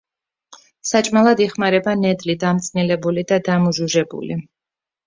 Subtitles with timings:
[0.91, 4.45] საჭმელად იხმარება ნედლი, დამწნილებული და დამუჟუჟებული.